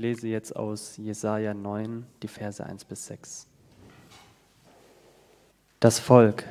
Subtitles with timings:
[0.00, 3.46] lese jetzt aus Jesaja 9 die Verse 1 bis 6.
[5.78, 6.44] Das Volk,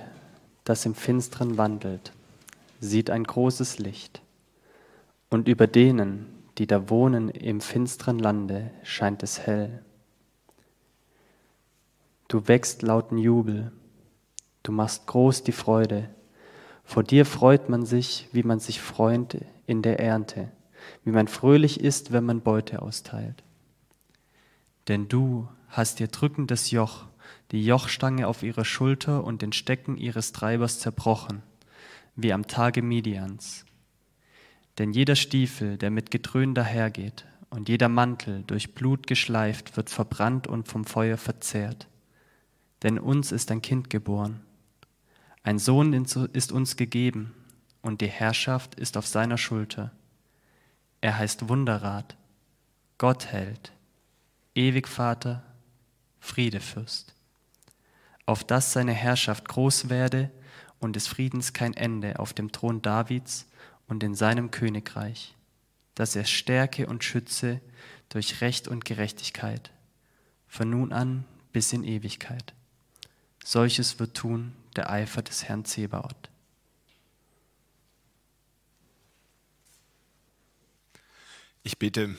[0.63, 2.13] das im Finstern wandelt,
[2.79, 4.21] sieht ein großes Licht.
[5.29, 6.27] Und über denen,
[6.57, 9.83] die da wohnen im finsteren Lande, scheint es hell.
[12.27, 13.71] Du wächst lauten Jubel,
[14.61, 16.09] du machst groß die Freude.
[16.83, 20.51] Vor dir freut man sich, wie man sich freut in der Ernte,
[21.03, 23.43] wie man fröhlich ist, wenn man Beute austeilt.
[24.87, 27.05] Denn du hast ihr drückendes Joch,
[27.51, 31.43] die Jochstange auf ihrer Schulter und den Stecken ihres Treibers zerbrochen,
[32.15, 33.65] wie am Tage Midians.
[34.77, 40.47] Denn jeder Stiefel, der mit Gedröhn dahergeht, und jeder Mantel, durch Blut geschleift, wird verbrannt
[40.47, 41.87] und vom Feuer verzehrt.
[42.83, 44.41] Denn uns ist ein Kind geboren,
[45.43, 47.33] ein Sohn ist uns gegeben,
[47.81, 49.91] und die Herrschaft ist auf seiner Schulter.
[51.01, 52.17] Er heißt Wunderrat,
[52.97, 53.71] Gott hält,
[54.55, 55.43] Ewigvater,
[56.19, 57.13] Friedefürst.
[58.25, 60.29] Auf dass seine Herrschaft groß werde
[60.79, 63.47] und des Friedens kein Ende auf dem Thron Davids
[63.87, 65.35] und in seinem Königreich,
[65.95, 67.61] dass er stärke und schütze
[68.09, 69.71] durch Recht und Gerechtigkeit,
[70.47, 72.53] von nun an bis in Ewigkeit.
[73.43, 76.29] Solches wird tun der Eifer des Herrn Zebaoth.
[81.69, 82.15] Ich bete.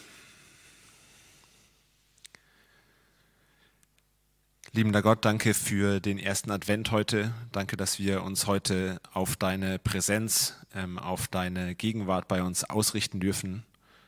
[4.70, 7.34] Liebender Gott, danke für den ersten Advent heute.
[7.50, 13.18] Danke, dass wir uns heute auf deine Präsenz, ähm, auf deine Gegenwart bei uns ausrichten
[13.18, 13.64] dürfen.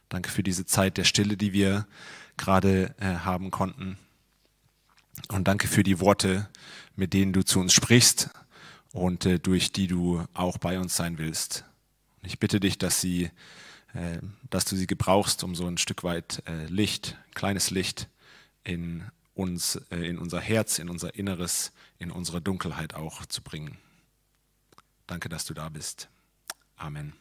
[0.09, 1.89] Danke für diese Zeit der Stille, die wir
[2.37, 3.98] gerade äh, haben konnten.
[5.27, 6.48] Und danke für die Worte,
[6.95, 8.31] mit denen du zu uns sprichst
[8.93, 11.65] und äh, durch die du auch bei uns sein willst.
[12.23, 13.33] Ich bitte dich, dass sie,
[14.48, 18.09] dass du sie gebrauchst, um so ein Stück weit Licht, kleines Licht
[18.65, 19.05] in
[19.35, 23.79] uns äh, in unser Herz, in unser Inneres, in unsere Dunkelheit auch zu bringen.
[25.07, 26.08] Danke, dass du da bist.
[26.77, 27.13] Amen.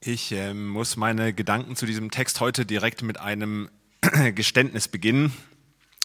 [0.00, 3.68] Ich äh, muss meine Gedanken zu diesem Text heute direkt mit einem
[4.34, 5.32] Geständnis beginnen.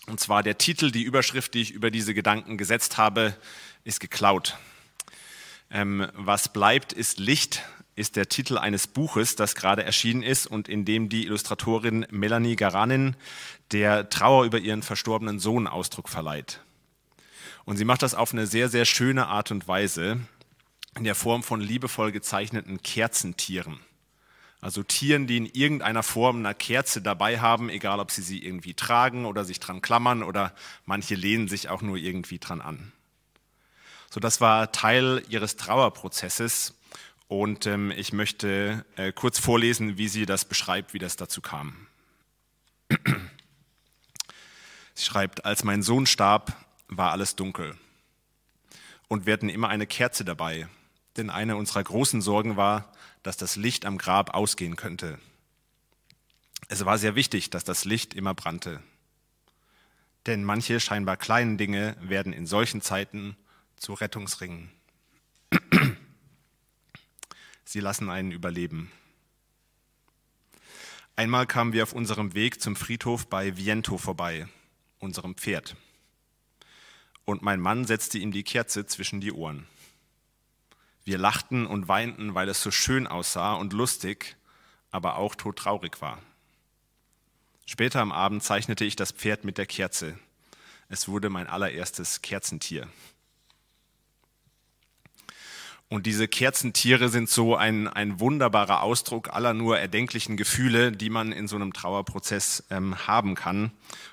[0.08, 3.36] Und zwar der Titel, die Überschrift, die ich über diese Gedanken gesetzt habe,
[3.86, 4.58] ist geklaut.
[5.72, 7.64] Ähm, was bleibt, ist Licht,
[7.96, 12.58] ist der Titel eines Buches, das gerade erschienen ist und in dem die Illustratorin Melanie
[12.58, 13.16] Garanin
[13.72, 16.60] der Trauer über ihren verstorbenen Sohn Ausdruck verleiht.
[17.64, 20.20] Und sie macht das auf eine sehr, sehr schöne Art und Weise
[20.98, 23.80] in der Form von liebevoll gezeichneten Kerzentieren.
[24.62, 28.74] Also Tieren, die in irgendeiner Form eine Kerze dabei haben, egal ob sie sie irgendwie
[28.74, 32.92] tragen oder sich dran klammern oder manche lehnen sich auch nur irgendwie dran an.
[34.16, 36.74] So, das war Teil ihres Trauerprozesses
[37.28, 41.88] und ähm, ich möchte äh, kurz vorlesen, wie sie das beschreibt, wie das dazu kam.
[44.94, 46.56] sie schreibt, als mein Sohn starb,
[46.88, 47.78] war alles dunkel.
[49.10, 50.70] Und wir hatten immer eine Kerze dabei,
[51.18, 55.20] denn eine unserer großen Sorgen war, dass das Licht am Grab ausgehen könnte.
[56.70, 58.82] Es war sehr wichtig, dass das Licht immer brannte.
[60.26, 63.36] Denn manche scheinbar kleinen Dinge werden in solchen Zeiten
[63.86, 64.72] zu Rettungsringen.
[67.66, 68.92] Sie lassen einen überleben.
[71.16, 74.48] Einmal kamen wir auf unserem Weg zum Friedhof bei Viento vorbei,
[74.98, 75.76] unserem Pferd.
[77.26, 79.68] Und mein Mann setzte ihm die Kerze zwischen die Ohren.
[81.04, 84.36] Wir lachten und weinten, weil es so schön aussah und lustig,
[84.90, 86.20] aber auch todtraurig war.
[87.68, 90.18] Später am Abend zeichnete ich das Pferd mit der Kerze.
[90.90, 92.90] Es wurde mein allererstes Kerzentier.
[95.96, 101.32] Und diese Kerzentiere sind so ein, ein wunderbarer Ausdruck aller nur erdenklichen Gefühle, die man
[101.32, 103.72] in so einem Trauerprozess ähm, haben kann.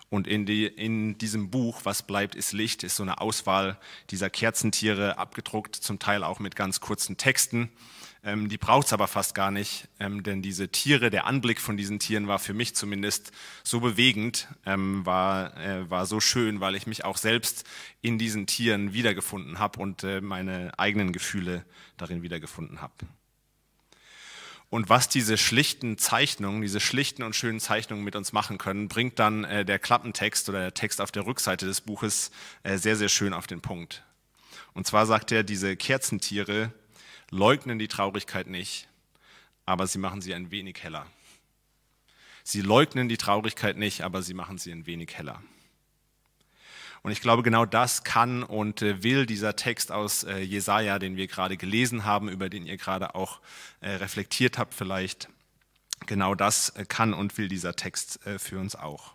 [0.08, 3.78] Und in, die, in diesem Buch, Was bleibt, ist Licht, ist so eine Auswahl
[4.10, 7.68] dieser Kerzentiere abgedruckt, zum Teil auch mit ganz kurzen Texten.
[8.24, 11.76] Ähm, die braucht es aber fast gar nicht, ähm, denn diese Tiere, der Anblick von
[11.76, 13.32] diesen Tieren war für mich zumindest
[13.64, 17.64] so bewegend, ähm, war, äh, war so schön, weil ich mich auch selbst
[18.00, 21.64] in diesen Tieren wiedergefunden habe und äh, meine eigenen Gefühle
[21.96, 22.94] darin wiedergefunden habe.
[24.70, 29.18] Und was diese schlichten Zeichnungen, diese schlichten und schönen Zeichnungen mit uns machen können, bringt
[29.18, 32.30] dann äh, der Klappentext oder der Text auf der Rückseite des Buches
[32.62, 34.04] äh, sehr, sehr schön auf den Punkt.
[34.74, 36.72] Und zwar sagt er, diese Kerzentiere
[37.32, 38.88] leugnen die Traurigkeit nicht,
[39.64, 41.06] aber sie machen sie ein wenig heller.
[42.44, 45.42] Sie leugnen die Traurigkeit nicht, aber sie machen sie ein wenig heller.
[47.02, 51.16] Und ich glaube, genau das kann und äh, will dieser Text aus äh, Jesaja, den
[51.16, 53.40] wir gerade gelesen haben, über den ihr gerade auch
[53.80, 55.28] äh, reflektiert habt, vielleicht.
[56.06, 59.14] Genau das kann und will dieser Text für uns auch.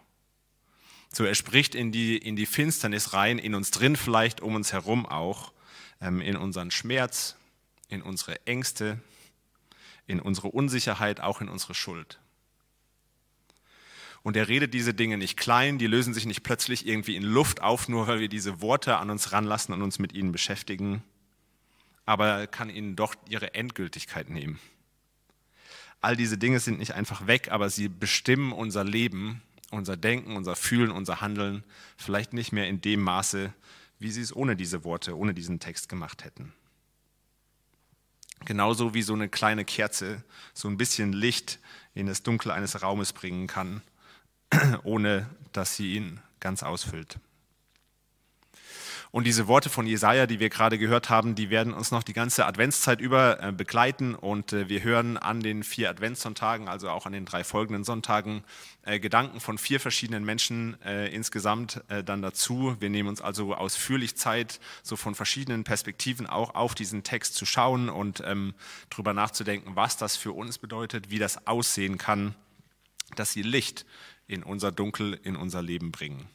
[1.12, 4.72] So, er spricht in die, in die Finsternis rein, in uns drin vielleicht, um uns
[4.72, 5.52] herum auch,
[6.00, 7.36] ähm, in unseren Schmerz,
[7.88, 9.00] in unsere Ängste,
[10.06, 12.20] in unsere Unsicherheit, auch in unsere Schuld.
[14.24, 17.62] Und er redet diese Dinge nicht klein, die lösen sich nicht plötzlich irgendwie in Luft
[17.62, 21.04] auf, nur weil wir diese Worte an uns ranlassen und uns mit ihnen beschäftigen.
[22.06, 24.60] Aber er kann ihnen doch ihre Endgültigkeit nehmen.
[26.02, 29.42] All diese Dinge sind nicht einfach weg, aber sie bestimmen unser Leben,
[29.72, 31.64] unser Denken, unser Fühlen, unser Handeln,
[31.96, 33.54] vielleicht nicht mehr in dem Maße,
[34.00, 36.54] wie sie es ohne diese Worte, ohne diesen Text gemacht hätten.
[38.46, 40.24] Genauso wie so eine kleine Kerze
[40.54, 41.60] so ein bisschen Licht
[41.94, 43.82] in das Dunkel eines Raumes bringen kann
[44.84, 47.20] ohne dass sie ihn ganz ausfüllt.
[49.18, 52.14] Und diese Worte von Jesaja, die wir gerade gehört haben, die werden uns noch die
[52.14, 54.14] ganze Adventszeit über äh, begleiten.
[54.14, 58.44] Und äh, wir hören an den vier Adventssonntagen, also auch an den drei folgenden Sonntagen,
[58.84, 60.78] äh, Gedanken von vier verschiedenen Menschen
[61.12, 62.76] insgesamt dann dazu.
[62.80, 67.48] Wir nehmen uns also ausführlich Zeit, so von verschiedenen Perspektiven auch auf diesen Text zu
[67.48, 68.54] schauen und ähm,
[68.92, 72.36] darüber nachzudenken, was das für uns bedeutet, wie das aussehen kann,
[73.16, 73.88] dass sie Licht
[74.28, 76.30] in unser Dunkel, in unser Leben bringen.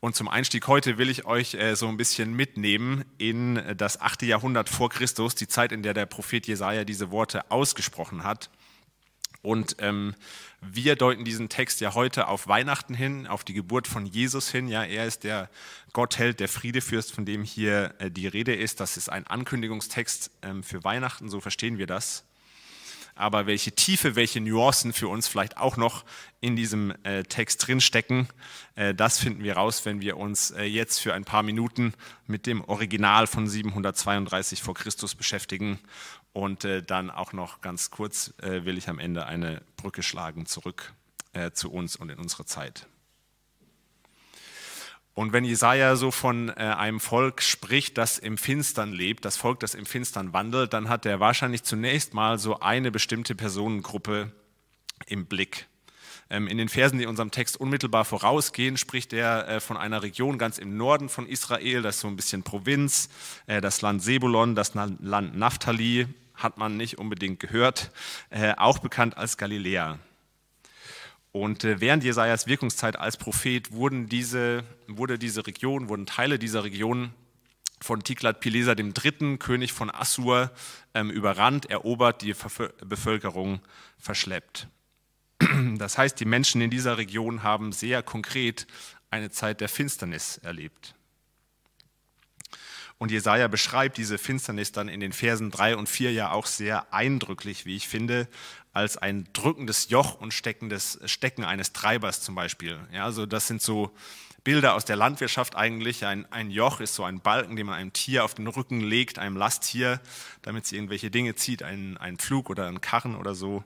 [0.00, 4.24] Und zum Einstieg heute will ich euch äh, so ein bisschen mitnehmen in das achte
[4.24, 8.48] Jahrhundert vor Christus, die Zeit, in der der Prophet Jesaja diese Worte ausgesprochen hat.
[9.42, 10.14] Und ähm,
[10.60, 14.68] wir deuten diesen Text ja heute auf Weihnachten hin, auf die Geburt von Jesus hin.
[14.68, 15.48] Ja, er ist der
[15.92, 18.80] Gottheld, der Friedefürst, von dem hier äh, die Rede ist.
[18.80, 22.24] Das ist ein Ankündigungstext ähm, für Weihnachten, so verstehen wir das
[23.20, 26.04] aber welche Tiefe, welche Nuancen für uns vielleicht auch noch
[26.40, 28.28] in diesem äh, Text drinstecken,
[28.74, 31.94] äh, das finden wir raus, wenn wir uns äh, jetzt für ein paar Minuten
[32.26, 35.78] mit dem Original von 732 vor Christus beschäftigen.
[36.32, 40.46] Und äh, dann auch noch ganz kurz äh, will ich am Ende eine Brücke schlagen
[40.46, 40.92] zurück
[41.32, 42.86] äh, zu uns und in unsere Zeit.
[45.14, 49.60] Und wenn Jesaja so von äh, einem Volk spricht, das im Finstern lebt, das Volk,
[49.60, 54.32] das im Finstern wandelt, dann hat er wahrscheinlich zunächst mal so eine bestimmte Personengruppe
[55.06, 55.66] im Blick.
[56.30, 60.38] Ähm, in den Versen, die unserem Text unmittelbar vorausgehen, spricht er äh, von einer Region
[60.38, 63.10] ganz im Norden von Israel, das ist so ein bisschen Provinz,
[63.46, 67.90] äh, das Land Sebulon, das Land Naphtali, hat man nicht unbedingt gehört,
[68.56, 69.98] auch bekannt als Galiläa.
[71.32, 76.64] Und äh, während Jesajas Wirkungszeit als Prophet wurden diese, wurde diese Region, wurden Teile dieser
[76.64, 77.14] Region
[77.80, 80.50] von Tiglat-Pileser III., König von Assur,
[80.92, 82.34] ähm, überrannt, erobert, die
[82.84, 83.60] Bevölkerung
[83.98, 84.68] verschleppt.
[85.78, 88.66] Das heißt, die Menschen in dieser Region haben sehr konkret
[89.08, 90.94] eine Zeit der Finsternis erlebt.
[92.98, 96.92] Und Jesaja beschreibt diese Finsternis dann in den Versen 3 und 4 ja auch sehr
[96.92, 98.28] eindrücklich, wie ich finde,
[98.72, 102.78] als ein drückendes Joch und steckendes Stecken eines Treibers zum Beispiel.
[102.92, 103.92] Ja, also das sind so
[104.44, 106.04] Bilder aus der Landwirtschaft eigentlich.
[106.06, 109.18] Ein, ein Joch ist so ein Balken, den man einem Tier auf den Rücken legt,
[109.18, 110.00] einem Lasttier,
[110.42, 113.64] damit sie irgendwelche Dinge zieht, einen, einen Flug oder einen Karren oder so.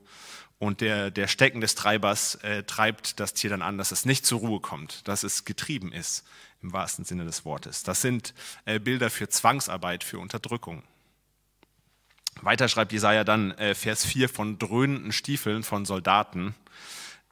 [0.58, 4.24] Und der, der Stecken des Treibers äh, treibt das Tier dann an, dass es nicht
[4.24, 6.24] zur Ruhe kommt, dass es getrieben ist
[6.62, 7.82] im wahrsten Sinne des Wortes.
[7.82, 8.34] Das sind
[8.64, 10.82] äh, Bilder für Zwangsarbeit, für Unterdrückung.
[12.42, 16.54] Weiter schreibt Jesaja dann äh, Vers 4 von dröhnenden Stiefeln von Soldaten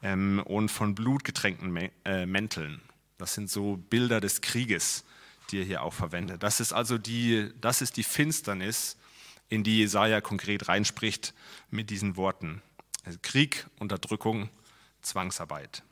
[0.01, 2.81] ähm, und von blutgetränkten äh, Mänteln.
[3.17, 5.05] Das sind so Bilder des Krieges,
[5.51, 6.43] die er hier auch verwendet.
[6.43, 8.97] Das ist also die, das ist die Finsternis,
[9.49, 11.33] in die Jesaja konkret reinspricht
[11.69, 12.61] mit diesen Worten.
[13.21, 14.49] Krieg, Unterdrückung,
[15.01, 15.83] Zwangsarbeit.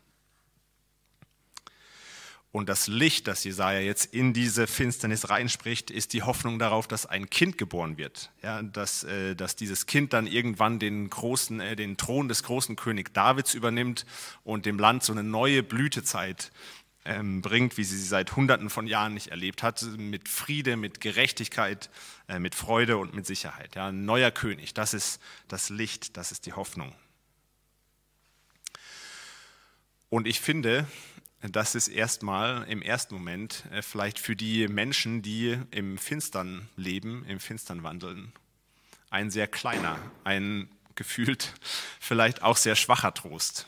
[2.51, 7.05] Und das Licht, das Jesaja jetzt in diese Finsternis reinspricht, ist die Hoffnung darauf, dass
[7.05, 8.29] ein Kind geboren wird.
[8.43, 12.75] Ja, dass, äh, dass dieses Kind dann irgendwann den, großen, äh, den Thron des großen
[12.75, 14.05] König Davids übernimmt
[14.43, 16.51] und dem Land so eine neue Blütezeit
[17.05, 20.99] ähm, bringt, wie sie sie seit Hunderten von Jahren nicht erlebt hat, mit Friede, mit
[20.99, 21.89] Gerechtigkeit,
[22.27, 23.75] äh, mit Freude und mit Sicherheit.
[23.75, 26.93] Ja, ein neuer König, das ist das Licht, das ist die Hoffnung.
[30.09, 30.85] Und ich finde,
[31.41, 37.25] das ist erstmal im ersten Moment äh, vielleicht für die Menschen, die im Finstern leben,
[37.27, 38.31] im Finstern wandeln,
[39.09, 41.53] ein sehr kleiner, ein gefühlt
[41.99, 43.67] vielleicht auch sehr schwacher Trost.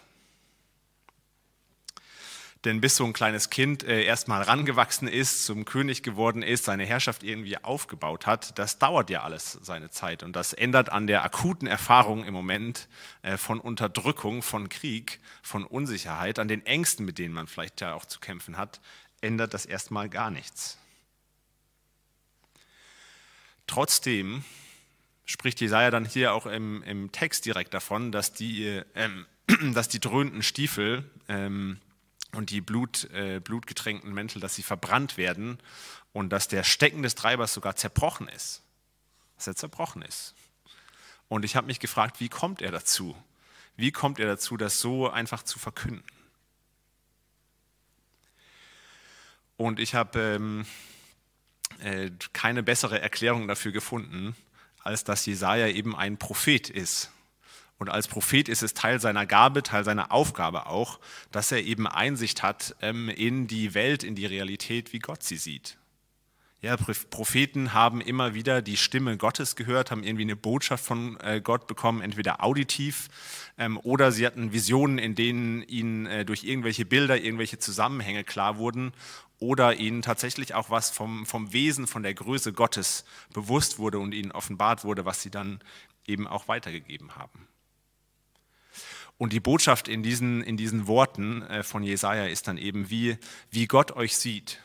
[2.65, 6.85] Denn bis so ein kleines Kind äh, erstmal rangewachsen ist, zum König geworden ist, seine
[6.85, 10.23] Herrschaft irgendwie aufgebaut hat, das dauert ja alles seine Zeit.
[10.23, 12.87] Und das ändert an der akuten Erfahrung im Moment
[13.21, 17.95] äh, von Unterdrückung, von Krieg, von Unsicherheit, an den Ängsten, mit denen man vielleicht ja
[17.95, 18.79] auch zu kämpfen hat,
[19.19, 20.77] ändert das erstmal gar nichts.
[23.67, 24.43] Trotzdem
[25.25, 29.25] spricht Jesaja dann hier auch im, im Text direkt davon, dass die, ähm,
[29.73, 31.79] dass die dröhnenden Stiefel ähm,
[32.33, 35.59] und die Blut, äh, blutgetränkten Mäntel, dass sie verbrannt werden
[36.11, 38.61] und dass der Stecken des Treibers sogar zerbrochen ist.
[39.35, 40.33] Dass er zerbrochen ist.
[41.27, 43.15] Und ich habe mich gefragt, wie kommt er dazu?
[43.75, 46.03] Wie kommt er dazu, das so einfach zu verkünden?
[49.57, 50.65] Und ich habe ähm,
[51.79, 54.35] äh, keine bessere Erklärung dafür gefunden,
[54.83, 57.11] als dass Jesaja eben ein Prophet ist.
[57.83, 61.01] Und als Prophet ist es Teil seiner Gabe, Teil seiner Aufgabe auch,
[61.33, 65.35] dass er eben Einsicht hat ähm, in die Welt, in die Realität, wie Gott sie
[65.35, 65.77] sieht.
[66.61, 71.41] Ja, Propheten haben immer wieder die Stimme Gottes gehört, haben irgendwie eine Botschaft von äh,
[71.41, 73.09] Gott bekommen, entweder auditiv
[73.57, 78.59] ähm, oder sie hatten Visionen, in denen ihnen äh, durch irgendwelche Bilder, irgendwelche Zusammenhänge klar
[78.59, 78.93] wurden
[79.39, 84.13] oder ihnen tatsächlich auch was vom, vom Wesen, von der Größe Gottes bewusst wurde und
[84.13, 85.59] ihnen offenbart wurde, was sie dann
[86.07, 87.49] eben auch weitergegeben haben.
[89.23, 93.17] Und die Botschaft in diesen, in diesen Worten äh, von Jesaja ist dann eben, wie,
[93.51, 94.59] wie Gott euch sieht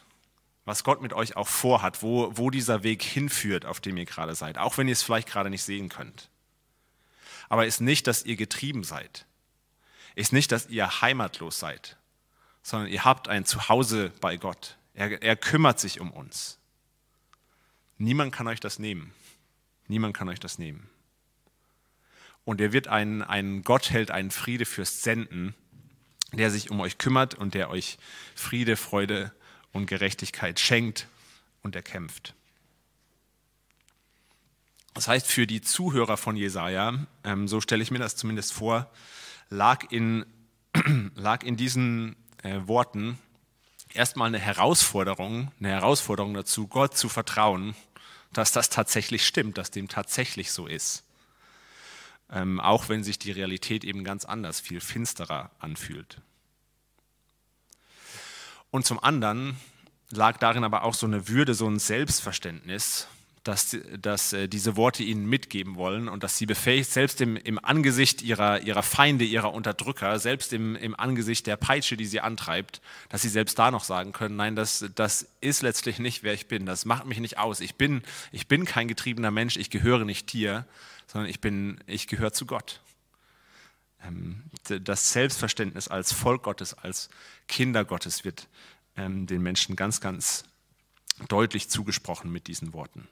[0.64, 4.34] was Gott mit euch auch vorhat, wo, wo dieser Weg hinführt, auf dem ihr gerade
[4.34, 6.28] seid, auch wenn ihr es vielleicht gerade nicht sehen könnt.
[7.48, 9.24] Aber ist nicht, dass ihr getrieben seid,
[10.14, 11.96] ist nicht, dass ihr heimatlos seid,
[12.62, 14.76] sondern ihr habt ein Zuhause bei Gott.
[14.92, 16.58] Er, er kümmert sich um uns.
[17.96, 19.14] Niemand kann euch das nehmen.
[19.86, 20.90] Niemand kann euch das nehmen.
[22.48, 25.54] Und er wird einen, einen Gott hält einen Friede fürs Senden,
[26.32, 27.98] der sich um euch kümmert und der euch
[28.34, 29.34] Friede, Freude
[29.72, 31.08] und Gerechtigkeit schenkt
[31.60, 32.32] und erkämpft.
[34.94, 38.90] Das heißt, für die Zuhörer von Jesaja, ähm, so stelle ich mir das zumindest vor,
[39.50, 40.24] lag in,
[41.16, 43.18] lag in diesen äh, Worten
[43.92, 47.74] erstmal eine Herausforderung, eine Herausforderung dazu, Gott zu vertrauen,
[48.32, 51.04] dass das tatsächlich stimmt, dass dem tatsächlich so ist.
[52.30, 56.20] Ähm, auch wenn sich die Realität eben ganz anders, viel finsterer anfühlt.
[58.70, 59.56] Und zum anderen
[60.10, 63.08] lag darin aber auch so eine Würde, so ein Selbstverständnis,
[63.44, 67.62] dass, dass äh, diese Worte ihnen mitgeben wollen und dass sie befähigt, selbst im, im
[67.64, 72.82] Angesicht ihrer, ihrer Feinde, ihrer Unterdrücker, selbst im, im Angesicht der Peitsche, die sie antreibt,
[73.08, 76.46] dass sie selbst da noch sagen können, nein, das, das ist letztlich nicht, wer ich
[76.46, 77.60] bin, das macht mich nicht aus.
[77.60, 80.66] Ich bin, ich bin kein getriebener Mensch, ich gehöre nicht dir,
[81.08, 82.80] sondern ich, bin, ich gehöre zu Gott.
[84.04, 87.08] Ähm, das Selbstverständnis als Volk Gottes, als
[87.48, 88.46] Kinder Gottes wird
[88.96, 90.44] ähm, den Menschen ganz, ganz
[91.26, 93.08] deutlich zugesprochen mit diesen Worten.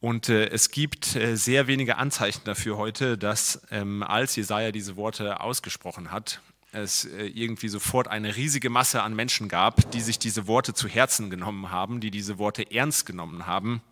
[0.00, 4.96] Und äh, es gibt äh, sehr wenige Anzeichen dafür heute, dass ähm, als Jesaja diese
[4.96, 6.42] Worte ausgesprochen hat,
[6.76, 10.88] es äh, irgendwie sofort eine riesige Masse an Menschen gab, die sich diese Worte zu
[10.88, 13.82] Herzen genommen haben, die diese Worte ernst genommen haben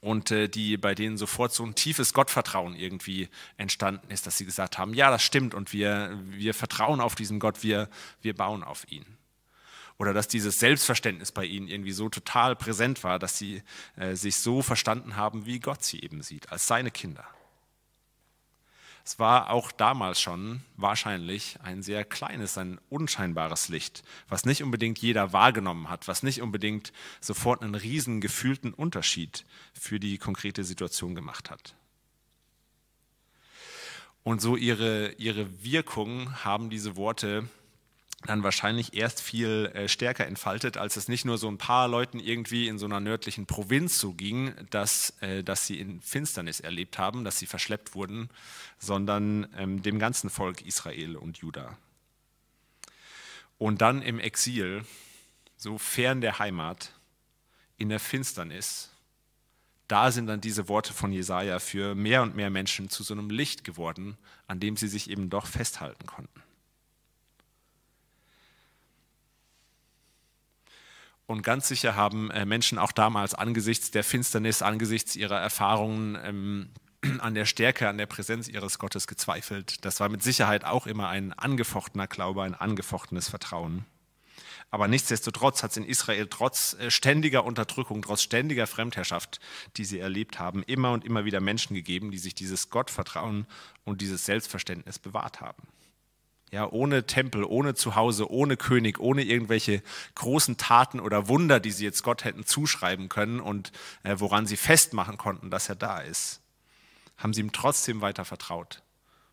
[0.00, 4.44] und äh, die bei denen sofort so ein tiefes Gottvertrauen irgendwie entstanden ist, dass sie
[4.44, 7.88] gesagt haben, ja, das stimmt und wir, wir vertrauen auf diesen Gott, wir,
[8.20, 9.06] wir bauen auf ihn.
[9.98, 13.62] Oder dass dieses Selbstverständnis bei ihnen irgendwie so total präsent war, dass sie
[13.96, 17.24] äh, sich so verstanden haben, wie Gott sie eben sieht, als seine Kinder.
[19.04, 24.98] Es war auch damals schon wahrscheinlich ein sehr kleines, ein unscheinbares Licht, was nicht unbedingt
[24.98, 29.44] jeder wahrgenommen hat, was nicht unbedingt sofort einen riesen gefühlten Unterschied
[29.74, 31.74] für die konkrete Situation gemacht hat.
[34.22, 37.48] Und so ihre, ihre Wirkung haben diese Worte
[38.26, 42.20] dann wahrscheinlich erst viel äh, stärker entfaltet, als es nicht nur so ein paar Leuten
[42.20, 46.98] irgendwie in so einer nördlichen Provinz so ging, dass, äh, dass sie in Finsternis erlebt
[46.98, 48.30] haben, dass sie verschleppt wurden,
[48.78, 51.76] sondern ähm, dem ganzen Volk Israel und Juda.
[53.58, 54.84] Und dann im Exil,
[55.56, 56.92] so fern der Heimat,
[57.76, 58.90] in der Finsternis,
[59.88, 63.30] da sind dann diese Worte von Jesaja für mehr und mehr Menschen zu so einem
[63.30, 66.42] Licht geworden, an dem sie sich eben doch festhalten konnten.
[71.26, 76.70] Und ganz sicher haben äh, Menschen auch damals angesichts der Finsternis, angesichts ihrer Erfahrungen ähm,
[77.20, 79.84] an der Stärke, an der Präsenz ihres Gottes gezweifelt.
[79.84, 83.86] Das war mit Sicherheit auch immer ein angefochtener Glaube, ein angefochtenes Vertrauen.
[84.70, 89.38] Aber nichtsdestotrotz hat es in Israel trotz äh, ständiger Unterdrückung, trotz ständiger Fremdherrschaft,
[89.76, 93.46] die sie erlebt haben, immer und immer wieder Menschen gegeben, die sich dieses Gottvertrauen
[93.84, 95.62] und dieses Selbstverständnis bewahrt haben.
[96.52, 99.82] Ja, ohne Tempel, ohne Zuhause, ohne König, ohne irgendwelche
[100.14, 104.58] großen Taten oder Wunder, die sie jetzt Gott hätten zuschreiben können und äh, woran sie
[104.58, 106.42] festmachen konnten, dass er da ist,
[107.16, 108.82] haben sie ihm trotzdem weiter vertraut,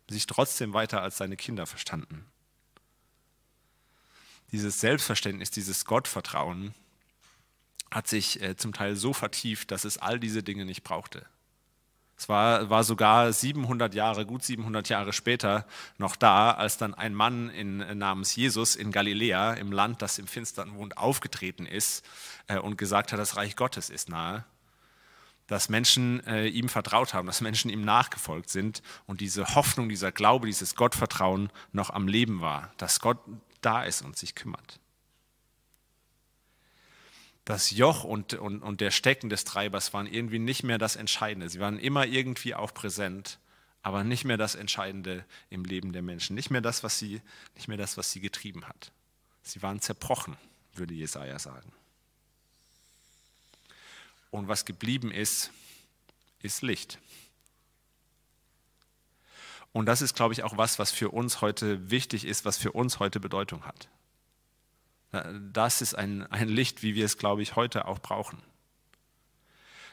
[0.08, 2.24] sich trotzdem weiter als seine Kinder verstanden.
[4.52, 6.74] dieses Selbstverständnis, dieses Gottvertrauen
[7.90, 11.26] hat sich äh, zum Teil so vertieft, dass es all diese Dinge nicht brauchte.
[12.20, 15.64] Es war, war sogar 700 Jahre, gut 700 Jahre später
[15.96, 20.18] noch da, als dann ein Mann in, äh, namens Jesus in Galiläa, im Land, das
[20.18, 22.04] im Finstern wohnt, aufgetreten ist
[22.46, 24.44] äh, und gesagt hat, das Reich Gottes ist nahe.
[25.46, 30.12] Dass Menschen äh, ihm vertraut haben, dass Menschen ihm nachgefolgt sind und diese Hoffnung, dieser
[30.12, 33.16] Glaube, dieses Gottvertrauen noch am Leben war, dass Gott
[33.62, 34.79] da ist und sich kümmert
[37.50, 41.48] das Joch und, und, und der Stecken des Treibers waren irgendwie nicht mehr das Entscheidende.
[41.48, 43.38] Sie waren immer irgendwie auch präsent,
[43.82, 46.36] aber nicht mehr das Entscheidende im Leben der Menschen.
[46.36, 47.20] Nicht mehr das, was sie,
[47.56, 48.92] nicht mehr das, was sie getrieben hat.
[49.42, 50.36] Sie waren zerbrochen,
[50.74, 51.72] würde Jesaja sagen.
[54.30, 55.50] Und was geblieben ist,
[56.40, 56.98] ist Licht.
[59.72, 62.72] Und das ist, glaube ich, auch was, was für uns heute wichtig ist, was für
[62.72, 63.88] uns heute Bedeutung hat.
[65.12, 68.38] Das ist ein, ein Licht, wie wir es, glaube ich, heute auch brauchen.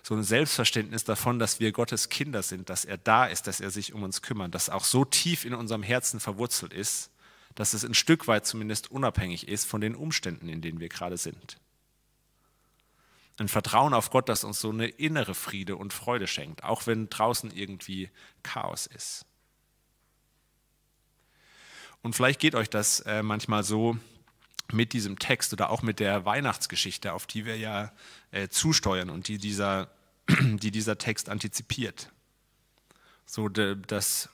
[0.04, 3.72] So ein Selbstverständnis davon, dass wir Gottes Kinder sind, dass er da ist, dass er
[3.72, 7.12] sich um uns kümmert, das auch so tief in unserem Herzen verwurzelt ist,
[7.56, 11.18] dass es ein Stück weit zumindest unabhängig ist von den Umständen, in denen wir gerade
[11.18, 11.58] sind.
[13.40, 17.10] Ein Vertrauen auf Gott, das uns so eine innere Friede und Freude schenkt, auch wenn
[17.10, 18.10] draußen irgendwie
[18.44, 19.26] Chaos ist.
[22.02, 23.98] Und vielleicht geht euch das äh, manchmal so,
[24.72, 27.92] mit diesem Text oder auch mit der Weihnachtsgeschichte, auf die wir ja
[28.32, 29.90] äh, zusteuern und die dieser,
[30.30, 32.12] die dieser Text antizipiert.
[33.26, 34.30] So, das,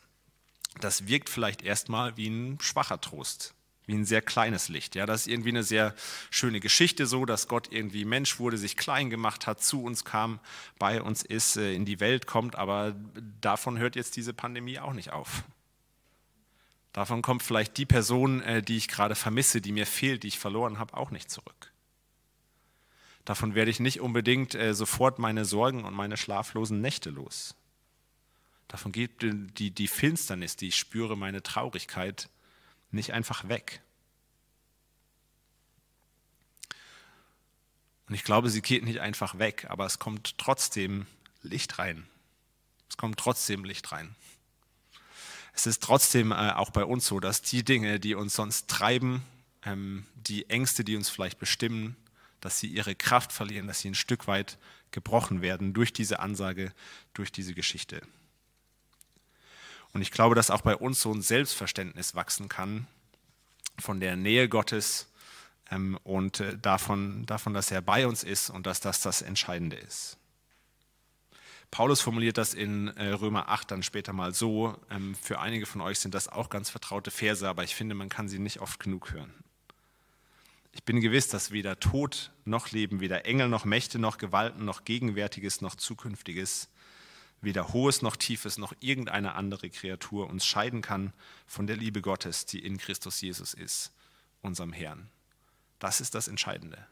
[0.79, 3.55] das wirkt vielleicht erstmal wie ein schwacher Trost,
[3.87, 4.95] wie ein sehr kleines Licht.
[4.95, 5.95] Ja, das ist irgendwie eine sehr
[6.29, 10.39] schöne Geschichte, so dass Gott irgendwie Mensch wurde, sich klein gemacht hat, zu uns kam,
[10.77, 12.95] bei uns ist, äh, in die Welt kommt, aber
[13.41, 15.43] davon hört jetzt diese Pandemie auch nicht auf.
[16.93, 20.39] Davon kommt vielleicht die Person, äh, die ich gerade vermisse, die mir fehlt, die ich
[20.39, 21.71] verloren habe, auch nicht zurück.
[23.25, 27.55] Davon werde ich nicht unbedingt äh, sofort meine Sorgen und meine schlaflosen Nächte los.
[28.67, 32.29] Davon geht die, die Finsternis, die ich spüre, meine Traurigkeit,
[32.91, 33.81] nicht einfach weg.
[38.07, 41.07] Und ich glaube, sie geht nicht einfach weg, aber es kommt trotzdem
[41.41, 42.05] Licht rein.
[42.89, 44.15] Es kommt trotzdem Licht rein
[45.53, 49.24] es ist trotzdem äh, auch bei uns so, dass die Dinge, die uns sonst treiben,
[49.66, 51.96] ähm, die Ängste, die uns vielleicht bestimmen,
[52.42, 54.57] dass sie ihre Kraft verlieren, dass sie ein Stück weit
[54.92, 56.74] gebrochen werden durch diese Ansage,
[57.13, 58.01] durch diese Geschichte.
[59.94, 62.87] Und ich glaube, dass auch bei uns so ein Selbstverständnis wachsen kann
[63.79, 65.07] von der Nähe Gottes
[65.70, 69.75] ähm, und äh, davon, davon, dass er bei uns ist und dass das das Entscheidende
[69.75, 70.18] ist.
[71.74, 74.77] Paulus formuliert das in äh, Römer 8 dann später mal so.
[74.92, 78.09] Ähm, für einige von euch sind das auch ganz vertraute Verse, aber ich finde, man
[78.09, 79.33] kann sie nicht oft genug hören.
[80.72, 84.86] Ich bin gewiss, dass weder Tod noch Leben, weder Engel noch Mächte noch Gewalten noch
[84.86, 86.70] Gegenwärtiges noch Zukünftiges,
[87.42, 91.12] weder Hohes noch Tiefes noch irgendeine andere Kreatur uns scheiden kann
[91.48, 93.92] von der Liebe Gottes, die in Christus Jesus ist,
[94.44, 95.09] unserem Herrn.
[95.79, 96.86] Das ist das Entscheidende.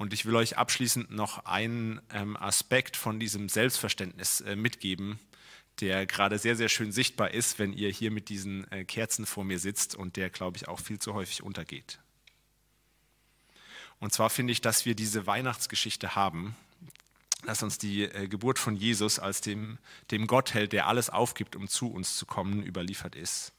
[0.00, 5.18] Und ich will euch abschließend noch einen ähm, Aspekt von diesem Selbstverständnis äh, mitgeben,
[5.80, 9.44] der gerade sehr, sehr schön sichtbar ist, wenn ihr hier mit diesen äh, Kerzen vor
[9.44, 11.98] mir sitzt und der, glaube ich, auch viel zu häufig untergeht.
[13.98, 16.56] Und zwar finde ich, dass wir diese Weihnachtsgeschichte haben,
[17.44, 19.76] dass uns die äh, Geburt von Jesus als dem,
[20.10, 23.52] dem Gottheld, der alles aufgibt, um zu uns zu kommen, überliefert ist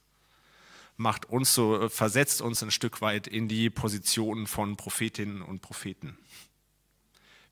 [1.01, 6.17] macht uns so, versetzt uns ein Stück weit in die Position von Prophetinnen und Propheten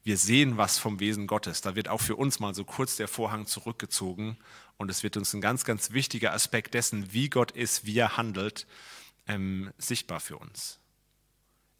[0.04, 1.62] wir sehen was vom Wesen Gottes.
[1.62, 4.38] Da wird auch für uns mal so kurz der Vorhang zurückgezogen
[4.78, 8.18] und es wird uns ein ganz, ganz wichtiger Aspekt dessen, wie Gott ist, wie er
[8.18, 8.66] handelt,
[9.28, 10.80] ähm, sichtbar für uns.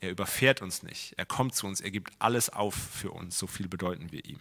[0.02, 3.48] Er überfährt uns nicht, er kommt zu uns, er gibt alles auf für uns, so
[3.48, 4.40] viel bedeuten wir ihm.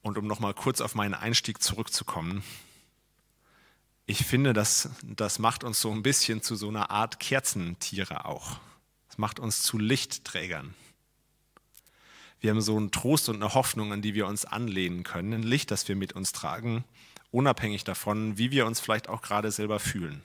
[0.00, 2.42] Und um nochmal kurz auf meinen Einstieg zurückzukommen,
[4.06, 8.58] ich finde, das, das macht uns so ein bisschen zu so einer Art Kerzentiere auch.
[9.08, 10.74] Es macht uns zu Lichtträgern.
[12.40, 15.42] Wir haben so einen Trost und eine Hoffnung, an die wir uns anlehnen können, ein
[15.44, 16.84] Licht, das wir mit uns tragen,
[17.30, 20.22] unabhängig davon, wie wir uns vielleicht auch gerade selber fühlen.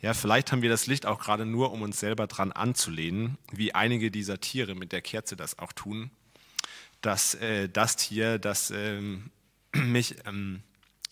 [0.00, 3.74] Ja, vielleicht haben wir das Licht auch gerade nur, um uns selber dran anzulehnen, wie
[3.74, 6.10] einige dieser Tiere mit der Kerze das auch tun.
[7.02, 9.02] Dass äh, das Tier, das äh,
[9.74, 10.62] mich ähm,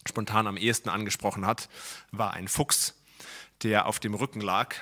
[0.06, 1.68] spontan am ehesten angesprochen hat,
[2.10, 2.94] war ein Fuchs,
[3.62, 4.74] der auf dem Rücken lag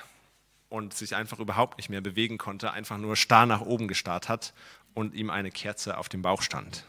[0.69, 4.53] und sich einfach überhaupt nicht mehr bewegen konnte, einfach nur starr nach oben gestarrt hat
[4.93, 6.83] und ihm eine Kerze auf dem Bauch stand.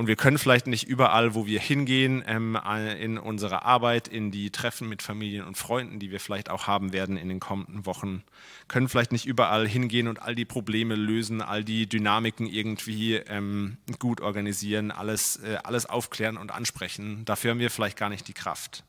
[0.00, 2.58] Und wir können vielleicht nicht überall, wo wir hingehen, ähm,
[2.98, 6.94] in unserer Arbeit, in die Treffen mit Familien und Freunden, die wir vielleicht auch haben
[6.94, 8.22] werden in den kommenden Wochen,
[8.66, 13.76] können vielleicht nicht überall hingehen und all die Probleme lösen, all die Dynamiken irgendwie ähm,
[13.98, 17.26] gut organisieren, alles, äh, alles aufklären und ansprechen.
[17.26, 18.84] Dafür haben wir vielleicht gar nicht die Kraft.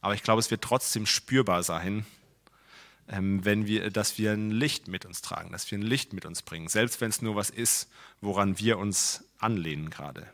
[0.00, 2.06] Aber ich glaube, es wird trotzdem spürbar sein,
[3.12, 6.42] wenn wir, dass wir ein Licht mit uns tragen, dass wir ein Licht mit uns
[6.42, 10.28] bringen, selbst wenn es nur was ist, woran wir uns anlehnen gerade.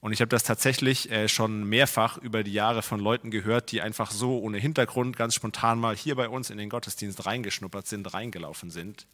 [0.00, 3.82] Und ich habe das tatsächlich äh, schon mehrfach über die Jahre von Leuten gehört, die
[3.82, 8.12] einfach so ohne Hintergrund ganz spontan mal hier bei uns in den Gottesdienst reingeschnuppert sind,
[8.14, 9.06] reingelaufen sind,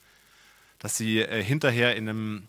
[0.79, 2.49] dass sie äh, hinterher in einem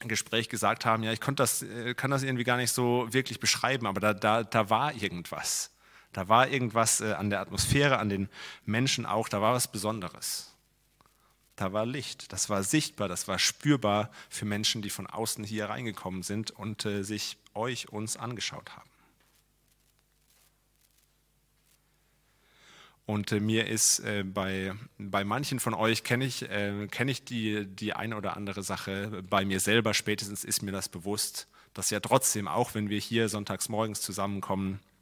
[0.00, 3.86] Gespräch gesagt haben, ja, ich das, äh, kann das irgendwie gar nicht so wirklich beschreiben,
[3.86, 5.73] aber da, da, da war irgendwas.
[6.14, 8.28] Da war irgendwas an der Atmosphäre, an den
[8.64, 10.54] Menschen auch, da war was Besonderes.
[11.56, 15.66] Da war Licht, das war sichtbar, das war spürbar für Menschen, die von außen hier
[15.66, 18.90] reingekommen sind und äh, sich euch, uns angeschaut haben.
[23.06, 27.24] Und äh, mir ist äh, bei, bei manchen von euch, kenne ich, äh, kenn ich
[27.24, 29.22] die, die eine oder andere Sache.
[29.28, 33.28] Bei mir selber spätestens ist mir das bewusst, dass ja trotzdem, auch wenn wir hier
[33.28, 34.93] sonntags morgens zusammenkommen, äh,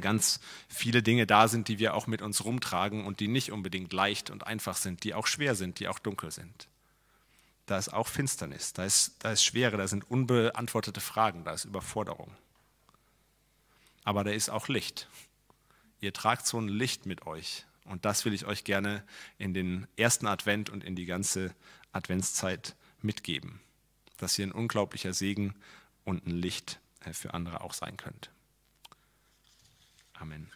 [0.00, 3.92] ganz viele Dinge da sind, die wir auch mit uns rumtragen und die nicht unbedingt
[3.92, 6.68] leicht und einfach sind, die auch schwer sind, die auch dunkel sind.
[7.66, 11.64] Da ist auch Finsternis, da ist, da ist Schwere, da sind unbeantwortete Fragen, da ist
[11.64, 12.32] Überforderung.
[14.04, 15.08] Aber da ist auch Licht.
[16.00, 17.64] Ihr tragt so ein Licht mit euch.
[17.84, 19.04] Und das will ich euch gerne
[19.38, 21.54] in den ersten Advent und in die ganze
[21.92, 23.60] Adventszeit mitgeben,
[24.16, 25.54] dass ihr ein unglaublicher Segen
[26.04, 28.30] und ein Licht äh, für andere auch sein könnt.
[30.20, 30.55] Amen.